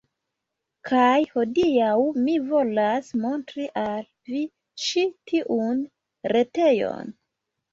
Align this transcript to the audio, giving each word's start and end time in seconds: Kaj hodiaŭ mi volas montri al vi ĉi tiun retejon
Kaj 0.91 1.17
hodiaŭ 1.33 1.91
mi 2.23 2.37
volas 2.53 3.11
montri 3.25 3.67
al 3.83 4.01
vi 4.31 4.43
ĉi 4.87 5.05
tiun 5.33 5.85
retejon 6.35 7.15